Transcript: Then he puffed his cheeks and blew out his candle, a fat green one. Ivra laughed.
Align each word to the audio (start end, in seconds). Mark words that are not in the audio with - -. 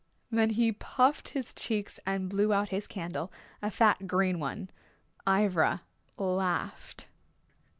Then 0.31 0.49
he 0.49 0.71
puffed 0.71 1.27
his 1.29 1.53
cheeks 1.53 1.99
and 2.07 2.27
blew 2.27 2.51
out 2.51 2.69
his 2.69 2.87
candle, 2.87 3.31
a 3.61 3.69
fat 3.69 4.07
green 4.07 4.39
one. 4.39 4.71
Ivra 5.27 5.83
laughed. 6.17 7.05